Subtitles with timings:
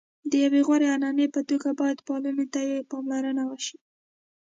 [0.29, 3.77] د یوې غوره عنعنې په توګه باید پالنې ته یې پاملرنه وشي.